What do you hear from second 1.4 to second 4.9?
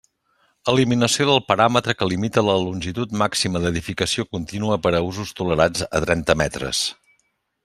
paràmetre que limita la longitud màxima d'edificació contínua